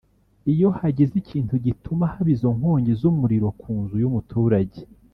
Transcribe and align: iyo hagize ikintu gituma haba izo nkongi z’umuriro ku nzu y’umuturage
iyo 0.53 0.69
hagize 0.79 1.13
ikintu 1.21 1.53
gituma 1.65 2.03
haba 2.13 2.29
izo 2.35 2.49
nkongi 2.57 2.91
z’umuriro 2.99 3.47
ku 3.61 3.71
nzu 3.81 3.95
y’umuturage 4.03 4.81